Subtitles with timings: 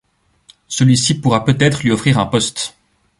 [0.67, 2.75] Celui-ci pourra peut-être lui offrir un poste.